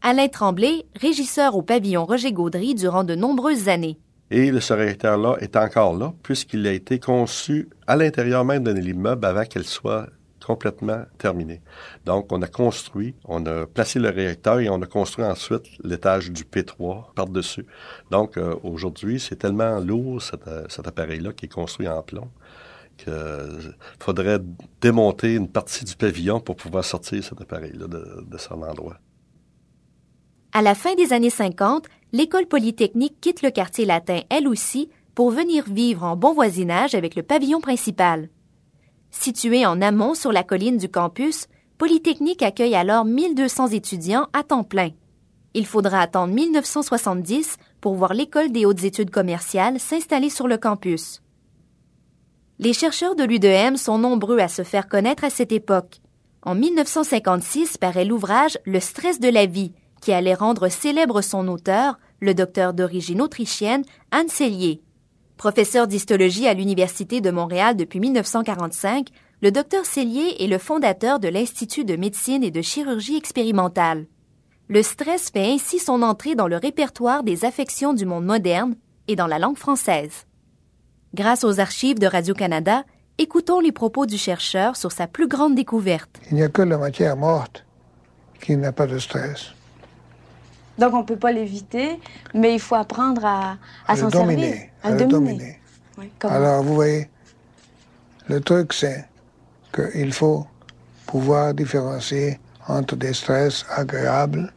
Alain 0.00 0.28
Tremblay, 0.28 0.86
régisseur 1.00 1.56
au 1.56 1.62
pavillon 1.62 2.04
Roger 2.04 2.32
Gaudry 2.32 2.76
durant 2.76 3.02
de 3.02 3.16
nombreuses 3.16 3.68
années. 3.68 3.98
Et 4.30 4.52
ce 4.60 4.72
réacteur-là 4.74 5.36
est 5.40 5.56
encore 5.56 5.96
là, 5.96 6.12
puisqu'il 6.22 6.66
a 6.68 6.72
été 6.72 7.00
conçu 7.00 7.68
à 7.88 7.96
l'intérieur 7.96 8.44
même 8.44 8.62
de 8.62 8.70
l'immeuble 8.70 9.24
avant 9.24 9.44
qu'elle 9.44 9.64
soit 9.64 10.06
complètement 10.48 11.02
terminé. 11.18 11.60
Donc, 12.06 12.32
on 12.32 12.40
a 12.40 12.46
construit, 12.46 13.14
on 13.26 13.44
a 13.44 13.66
placé 13.66 13.98
le 13.98 14.08
réacteur 14.08 14.60
et 14.60 14.70
on 14.70 14.80
a 14.80 14.86
construit 14.86 15.26
ensuite 15.26 15.66
l'étage 15.84 16.30
du 16.30 16.44
P3 16.44 17.12
par-dessus. 17.14 17.66
Donc, 18.10 18.38
euh, 18.38 18.54
aujourd'hui, 18.62 19.20
c'est 19.20 19.36
tellement 19.36 19.78
lourd, 19.78 20.22
euh, 20.46 20.64
cet, 20.70 20.86
appareil-là, 20.86 21.34
qui 21.34 21.44
est 21.44 21.52
construit 21.52 21.86
en 21.86 22.02
plomb, 22.02 22.30
qu'il 22.96 23.74
faudrait 24.00 24.40
démonter 24.80 25.34
une 25.34 25.50
partie 25.50 25.84
du 25.84 25.94
pavillon 25.94 26.40
pour 26.40 26.56
pouvoir 26.56 26.82
sortir 26.82 27.22
cet 27.22 27.42
appareil-là 27.42 27.86
de, 27.86 28.24
de 28.26 28.38
son 28.38 28.62
endroit. 28.62 28.96
À 30.54 30.62
la 30.62 30.74
fin 30.74 30.94
des 30.94 31.12
années 31.12 31.28
50, 31.28 31.84
l'école 32.12 32.46
polytechnique 32.46 33.20
quitte 33.20 33.42
le 33.42 33.50
quartier 33.50 33.84
latin, 33.84 34.22
elle 34.30 34.48
aussi, 34.48 34.88
pour 35.14 35.30
venir 35.30 35.64
vivre 35.68 36.04
en 36.04 36.16
bon 36.16 36.32
voisinage 36.32 36.94
avec 36.94 37.16
le 37.16 37.22
pavillon 37.22 37.60
principal. 37.60 38.30
Situé 39.10 39.66
en 39.66 39.80
amont 39.80 40.14
sur 40.14 40.32
la 40.32 40.42
colline 40.42 40.78
du 40.78 40.88
campus, 40.88 41.46
Polytechnique 41.78 42.42
accueille 42.42 42.74
alors 42.74 43.04
1200 43.04 43.68
étudiants 43.68 44.26
à 44.32 44.42
temps 44.42 44.64
plein. 44.64 44.90
Il 45.54 45.64
faudra 45.64 46.00
attendre 46.00 46.34
1970 46.34 47.56
pour 47.80 47.94
voir 47.94 48.14
l'École 48.14 48.52
des 48.52 48.66
hautes 48.66 48.84
études 48.84 49.10
commerciales 49.10 49.80
s'installer 49.80 50.30
sur 50.30 50.48
le 50.48 50.58
campus. 50.58 51.22
Les 52.58 52.72
chercheurs 52.72 53.14
de 53.14 53.22
l'UDM 53.22 53.76
sont 53.76 53.98
nombreux 53.98 54.40
à 54.40 54.48
se 54.48 54.62
faire 54.62 54.88
connaître 54.88 55.24
à 55.24 55.30
cette 55.30 55.52
époque. 55.52 56.00
En 56.42 56.54
1956 56.54 57.76
paraît 57.76 58.04
l'ouvrage 58.04 58.58
Le 58.64 58.80
stress 58.80 59.20
de 59.20 59.28
la 59.28 59.46
vie, 59.46 59.72
qui 60.00 60.12
allait 60.12 60.34
rendre 60.34 60.68
célèbre 60.68 61.20
son 61.22 61.46
auteur, 61.48 61.98
le 62.20 62.34
docteur 62.34 62.74
d'origine 62.74 63.22
autrichienne 63.22 63.84
Anne 64.10 64.28
Sellier. 64.28 64.82
Professeur 65.38 65.86
d'histologie 65.86 66.48
à 66.48 66.52
l'Université 66.52 67.20
de 67.20 67.30
Montréal 67.30 67.76
depuis 67.76 68.00
1945, 68.00 69.06
le 69.40 69.52
docteur 69.52 69.86
Cellier 69.86 70.34
est 70.40 70.48
le 70.48 70.58
fondateur 70.58 71.20
de 71.20 71.28
l'Institut 71.28 71.84
de 71.84 71.94
médecine 71.94 72.42
et 72.42 72.50
de 72.50 72.60
chirurgie 72.60 73.16
expérimentale. 73.16 74.06
Le 74.66 74.82
stress 74.82 75.30
fait 75.30 75.46
ainsi 75.46 75.78
son 75.78 76.02
entrée 76.02 76.34
dans 76.34 76.48
le 76.48 76.56
répertoire 76.56 77.22
des 77.22 77.44
affections 77.44 77.94
du 77.94 78.04
monde 78.04 78.24
moderne 78.24 78.74
et 79.06 79.14
dans 79.14 79.28
la 79.28 79.38
langue 79.38 79.56
française. 79.56 80.26
Grâce 81.14 81.44
aux 81.44 81.60
archives 81.60 82.00
de 82.00 82.08
Radio-Canada, 82.08 82.82
écoutons 83.18 83.60
les 83.60 83.72
propos 83.72 84.06
du 84.06 84.18
chercheur 84.18 84.74
sur 84.74 84.90
sa 84.90 85.06
plus 85.06 85.28
grande 85.28 85.54
découverte. 85.54 86.18
Il 86.32 86.34
n'y 86.34 86.42
a 86.42 86.48
que 86.48 86.62
la 86.62 86.78
matière 86.78 87.16
morte 87.16 87.64
qui 88.40 88.56
n'a 88.56 88.72
pas 88.72 88.88
de 88.88 88.98
stress. 88.98 89.52
Donc, 90.78 90.94
on 90.94 90.98
ne 90.98 91.04
peut 91.04 91.16
pas 91.16 91.32
l'éviter, 91.32 92.00
mais 92.34 92.54
il 92.54 92.60
faut 92.60 92.76
apprendre 92.76 93.24
à, 93.24 93.56
à, 93.86 93.96
s'en 93.96 94.10
servir. 94.10 94.54
À, 94.82 94.92
le 94.92 95.06
dominer. 95.06 95.58
Alors, 96.22 96.62
vous 96.62 96.74
voyez, 96.74 97.08
le 98.28 98.40
truc, 98.40 98.72
c'est 98.72 99.08
qu'il 99.74 100.12
faut 100.12 100.46
pouvoir 101.06 101.54
différencier 101.54 102.38
entre 102.68 102.96
des 102.96 103.12
stress 103.12 103.64
agréables 103.70 104.52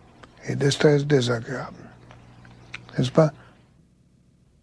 et 0.48 0.56
des 0.56 0.72
stress 0.72 1.06
désagréables. 1.06 1.90
N'est-ce 2.98 3.12
pas? 3.12 3.32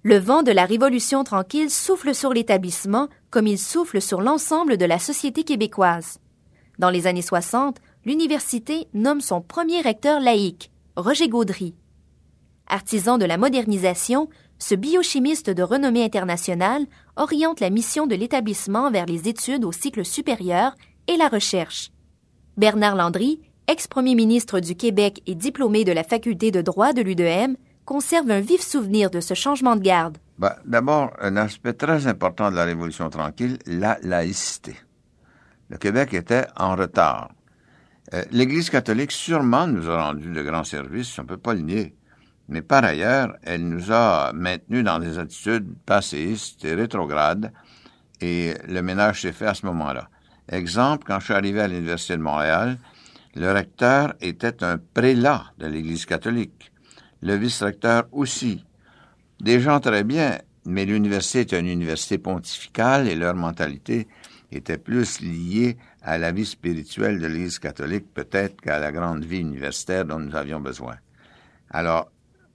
Le 0.03 0.19
vent 0.19 0.43
de 0.43 0.53
la 0.53 0.65
Révolution 0.65 1.25
tranquille 1.25 1.71
souffle 1.71 2.15
sur 2.15 2.33
l'établissement 2.33 3.09
comme 3.31 3.47
il 3.47 3.59
souffle 3.59 4.00
sur 4.00 4.23
l'ensemble 4.23 4.77
de 4.77 4.85
la 4.85 4.99
société 4.99 5.43
québécoise. 5.43 6.19
Dans 6.79 6.91
les 6.91 7.07
années 7.07 7.23
60, 7.23 7.79
l'université 8.05 8.87
nomme 8.95 9.21
son 9.21 9.41
premier 9.41 9.81
recteur 9.81 10.21
laïque, 10.21 10.71
Roger 10.99 11.28
Gaudry. 11.28 11.76
Artisan 12.67 13.19
de 13.19 13.25
la 13.25 13.37
modernisation, 13.37 14.28
ce 14.59 14.75
biochimiste 14.75 15.49
de 15.49 15.62
renommée 15.62 16.02
internationale 16.02 16.87
oriente 17.14 17.61
la 17.61 17.71
mission 17.71 18.09
de 18.09 18.17
l'établissement 18.17 18.90
vers 18.90 19.07
les 19.07 19.28
études 19.28 19.64
au 19.64 19.71
cycle 19.71 20.05
supérieur 20.05 20.75
et 21.07 21.17
la 21.17 21.28
recherche. 21.28 21.93
Bernard 22.57 22.97
Landry, 22.97 23.40
ex-premier 23.69 24.17
ministre 24.17 24.59
du 24.59 24.75
Québec 24.75 25.23
et 25.28 25.37
diplômé 25.37 25.85
de 25.85 25.93
la 25.93 26.02
faculté 26.02 26.50
de 26.50 26.62
droit 26.62 26.93
de 26.93 27.02
l'UDM, 27.02 27.55
conserve 27.85 28.28
un 28.33 28.40
vif 28.40 28.61
souvenir 28.61 29.09
de 29.09 29.21
ce 29.21 29.35
changement 29.35 29.76
de 29.76 29.83
garde. 29.83 30.19
Ben, 30.38 30.57
d'abord, 30.64 31.12
un 31.21 31.37
aspect 31.37 31.75
très 31.75 32.09
important 32.09 32.50
de 32.50 32.57
la 32.57 32.64
Révolution 32.64 33.09
tranquille, 33.09 33.59
la 33.67 33.99
laïcité. 34.02 34.75
Le 35.69 35.76
Québec 35.76 36.12
était 36.12 36.47
en 36.57 36.75
retard. 36.75 37.31
Euh, 38.15 38.25
L'Église 38.31 38.71
catholique 38.71 39.12
sûrement 39.12 39.67
nous 39.67 39.91
a 39.91 40.05
rendu 40.05 40.33
de 40.33 40.43
grands 40.43 40.65
services, 40.65 41.19
on 41.19 41.23
ne 41.23 41.29
peut 41.29 41.37
pas 41.37 41.55
le 41.55 41.61
nier. 41.61 41.95
Mais 42.49 42.62
par 42.62 42.83
ailleurs, 42.85 43.37
elle 43.43 43.69
nous 43.69 43.93
a 43.93 44.33
maintenus 44.33 44.85
dans 44.85 44.99
des 44.99 45.19
attitudes 45.19 45.69
passéistes 45.85 46.65
et 46.65 46.75
rétrogrades, 46.75 47.53
et 48.21 48.55
le 48.67 48.81
ménage 48.81 49.23
s'est 49.23 49.33
fait 49.33 49.47
à 49.47 49.55
ce 49.55 49.67
moment-là. 49.67 50.09
Exemple, 50.50 51.05
quand 51.07 51.21
je 51.21 51.27
suis 51.27 51.35
arrivé 51.35 51.61
à 51.61 51.69
l'Université 51.69 52.17
de 52.17 52.23
Montréal, 52.23 52.79
le 53.35 53.53
recteur 53.53 54.15
était 54.21 54.65
un 54.65 54.79
prélat 54.79 55.53
de 55.59 55.67
l'Église 55.67 56.07
catholique, 56.07 56.73
le 57.21 57.35
vice-recteur 57.37 58.05
aussi. 58.12 58.65
Des 59.41 59.61
gens 59.61 59.79
très 59.81 60.03
bien, 60.03 60.38
mais 60.65 60.87
l'université 60.87 61.41
est 61.41 61.53
une 61.53 61.69
université 61.69 62.17
pontificale 62.17 63.09
et 63.09 63.15
leur 63.15 63.35
mentalité 63.35 64.09
était 64.50 64.79
plus 64.79 65.21
liée 65.21 65.77
à 66.09 66.17
la 66.17 66.33
vie 66.33 66.47
spirituelle 66.47 67.21
de 67.21 67.27
l'Église 67.27 67.59
catholique 67.59 68.07
peut-être 68.15 68.62
qu'à 68.62 68.79
la 68.79 68.91
grande 68.93 69.27
vie 69.27 69.41
universitaire 69.41 70.07
dont 70.07 70.19
nous 70.19 70.35
avions 70.35 70.59
besoin. 70.59 70.97
Alors, 71.69 72.11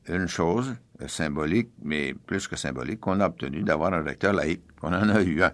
une 0.08 0.28
chose 0.28 0.74
symbolique, 1.06 1.70
mais 1.84 2.16
plus 2.16 2.48
que 2.48 2.56
symbolique, 2.56 3.00
qu'on 3.00 3.20
a 3.20 3.28
obtenu 3.28 3.62
d'avoir 3.62 3.94
un 3.94 4.02
recteur 4.02 4.34
laïque, 4.34 4.64
qu'on 4.82 4.92
en 4.92 5.08
a 5.08 5.22
eu 5.22 5.44
un. 5.44 5.52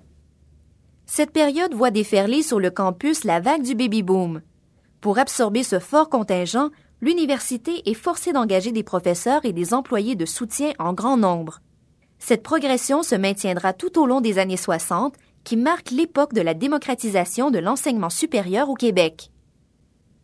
Cette 1.07 1.31
période 1.31 1.73
voit 1.73 1.91
déferler 1.91 2.41
sur 2.41 2.61
le 2.61 2.71
campus 2.71 3.25
la 3.25 3.41
vague 3.41 3.63
du 3.63 3.75
baby-boom. 3.75 4.43
Pour 5.01 5.19
absorber 5.19 5.63
ce 5.63 5.79
fort 5.79 6.07
contingent, 6.07 6.69
l'université 7.01 7.81
est 7.89 7.93
forcée 7.95 8.31
d'engager 8.31 8.71
des 8.71 8.83
professeurs 8.83 9.43
et 9.43 9.51
des 9.51 9.73
employés 9.73 10.15
de 10.15 10.25
soutien 10.25 10.71
en 10.79 10.93
grand 10.93 11.17
nombre. 11.17 11.59
Cette 12.17 12.43
progression 12.43 13.03
se 13.03 13.15
maintiendra 13.15 13.73
tout 13.73 13.99
au 13.99 14.05
long 14.05 14.21
des 14.21 14.39
années 14.39 14.55
60, 14.55 15.15
qui 15.43 15.57
marquent 15.57 15.91
l'époque 15.91 16.33
de 16.33 16.41
la 16.41 16.53
démocratisation 16.53 17.51
de 17.51 17.59
l'enseignement 17.59 18.09
supérieur 18.09 18.69
au 18.69 18.75
Québec. 18.75 19.31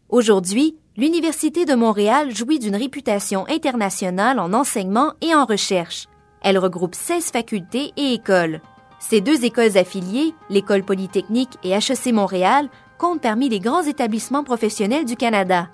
Aujourd'hui, 0.09 0.77
l'Université 0.97 1.65
de 1.65 1.73
Montréal 1.73 2.35
jouit 2.35 2.59
d'une 2.59 2.75
réputation 2.75 3.45
internationale 3.47 4.39
en 4.39 4.53
enseignement 4.53 5.13
et 5.21 5.33
en 5.33 5.45
recherche. 5.45 6.07
Elle 6.41 6.57
regroupe 6.57 6.95
16 6.95 7.31
facultés 7.31 7.91
et 7.97 8.13
écoles. 8.13 8.61
Ces 8.99 9.19
deux 9.19 9.43
écoles 9.43 9.77
affiliées, 9.77 10.33
l'École 10.49 10.83
polytechnique 10.83 11.57
et 11.63 11.71
HEC 11.71 12.13
Montréal, 12.13 12.69
comptent 12.97 13.21
parmi 13.21 13.49
les 13.49 13.59
grands 13.59 13.83
établissements 13.83 14.43
professionnels 14.43 15.05
du 15.05 15.15
Canada. 15.15 15.69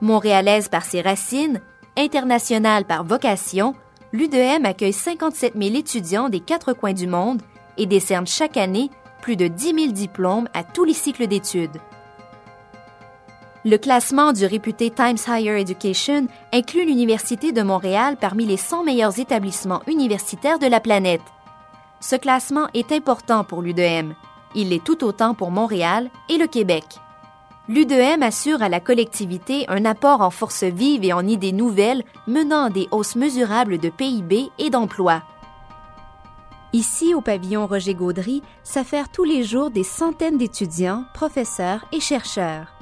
Montréalaise 0.00 0.68
par 0.68 0.84
ses 0.84 1.02
racines, 1.02 1.60
internationale 1.96 2.84
par 2.84 3.04
vocation, 3.04 3.74
l'UDM 4.12 4.64
accueille 4.64 4.92
57 4.92 5.54
000 5.60 5.74
étudiants 5.76 6.28
des 6.28 6.40
quatre 6.40 6.72
coins 6.72 6.92
du 6.92 7.06
monde 7.06 7.42
et 7.76 7.86
décerne 7.86 8.26
chaque 8.26 8.56
année 8.56 8.90
plus 9.20 9.36
de 9.36 9.48
10 9.48 9.74
000 9.74 9.92
diplômes 9.92 10.48
à 10.54 10.64
tous 10.64 10.84
les 10.84 10.94
cycles 10.94 11.26
d'études. 11.26 11.80
Le 13.64 13.76
classement 13.76 14.32
du 14.32 14.44
réputé 14.44 14.90
Times 14.90 15.18
Higher 15.28 15.60
Education 15.60 16.26
inclut 16.52 16.84
l'Université 16.84 17.52
de 17.52 17.62
Montréal 17.62 18.16
parmi 18.20 18.44
les 18.44 18.56
100 18.56 18.82
meilleurs 18.82 19.20
établissements 19.20 19.82
universitaires 19.86 20.58
de 20.58 20.66
la 20.66 20.80
planète. 20.80 21.22
Ce 22.00 22.16
classement 22.16 22.66
est 22.74 22.90
important 22.90 23.44
pour 23.44 23.62
l'UDM. 23.62 24.14
Il 24.56 24.70
l'est 24.70 24.82
tout 24.82 25.04
autant 25.04 25.34
pour 25.34 25.52
Montréal 25.52 26.10
et 26.28 26.38
le 26.38 26.48
Québec. 26.48 26.84
L'UDM 27.68 28.24
assure 28.24 28.60
à 28.60 28.68
la 28.68 28.80
collectivité 28.80 29.64
un 29.68 29.84
apport 29.84 30.20
en 30.20 30.30
force 30.30 30.64
vive 30.64 31.04
et 31.04 31.12
en 31.12 31.24
idées 31.24 31.52
nouvelles 31.52 32.02
menant 32.26 32.64
à 32.64 32.70
des 32.70 32.88
hausses 32.90 33.14
mesurables 33.14 33.78
de 33.78 33.88
PIB 33.88 34.50
et 34.58 34.70
d'emplois. 34.70 35.22
Ici, 36.74 37.14
au 37.14 37.20
pavillon 37.20 37.66
Roger 37.66 37.94
Gaudry, 37.94 38.42
s'affairent 38.62 39.10
tous 39.10 39.24
les 39.24 39.44
jours 39.44 39.70
des 39.70 39.84
centaines 39.84 40.38
d'étudiants, 40.38 41.04
professeurs 41.12 41.84
et 41.92 42.00
chercheurs. 42.00 42.72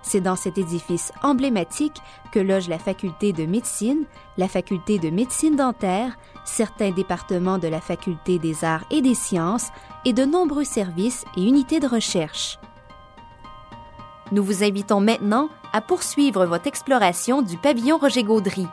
C'est 0.00 0.22
dans 0.22 0.36
cet 0.36 0.56
édifice 0.56 1.12
emblématique 1.22 2.00
que 2.32 2.38
loge 2.38 2.68
la 2.68 2.78
faculté 2.78 3.32
de 3.32 3.44
médecine, 3.44 4.04
la 4.38 4.48
faculté 4.48 4.98
de 4.98 5.10
médecine 5.10 5.56
dentaire, 5.56 6.16
certains 6.44 6.90
départements 6.90 7.58
de 7.58 7.68
la 7.68 7.80
faculté 7.80 8.38
des 8.38 8.64
arts 8.64 8.84
et 8.90 9.02
des 9.02 9.14
sciences 9.14 9.68
et 10.06 10.14
de 10.14 10.24
nombreux 10.24 10.64
services 10.64 11.24
et 11.36 11.42
unités 11.42 11.80
de 11.80 11.88
recherche. 11.88 12.58
Nous 14.32 14.42
vous 14.42 14.64
invitons 14.64 15.00
maintenant 15.00 15.48
à 15.74 15.82
poursuivre 15.82 16.46
votre 16.46 16.66
exploration 16.66 17.42
du 17.42 17.58
pavillon 17.58 17.98
Roger 17.98 18.24
Gaudry. 18.24 18.66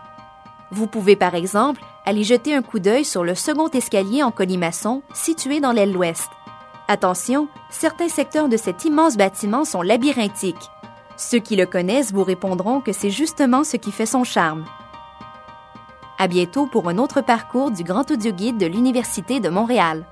Vous 0.71 0.87
pouvez 0.87 1.17
par 1.17 1.35
exemple 1.35 1.81
aller 2.05 2.23
jeter 2.23 2.55
un 2.55 2.61
coup 2.61 2.79
d'œil 2.79 3.03
sur 3.03 3.23
le 3.23 3.35
second 3.35 3.67
escalier 3.69 4.23
en 4.23 4.31
colimaçon 4.31 5.03
situé 5.13 5.59
dans 5.59 5.73
l'aile 5.73 5.95
ouest. 5.95 6.29
Attention, 6.87 7.47
certains 7.69 8.09
secteurs 8.09 8.49
de 8.49 8.57
cet 8.57 8.85
immense 8.85 9.17
bâtiment 9.17 9.65
sont 9.65 9.81
labyrinthiques. 9.81 10.71
Ceux 11.17 11.39
qui 11.39 11.55
le 11.55 11.65
connaissent 11.65 12.13
vous 12.13 12.23
répondront 12.23 12.81
que 12.81 12.93
c'est 12.93 13.11
justement 13.11 13.63
ce 13.63 13.77
qui 13.77 13.91
fait 13.91 14.05
son 14.05 14.23
charme. 14.23 14.65
À 16.17 16.27
bientôt 16.27 16.67
pour 16.67 16.87
un 16.87 16.97
autre 16.97 17.21
parcours 17.21 17.71
du 17.71 17.83
Grand 17.83 18.09
Audio 18.09 18.31
Guide 18.31 18.57
de 18.57 18.65
l'Université 18.65 19.39
de 19.39 19.49
Montréal. 19.49 20.05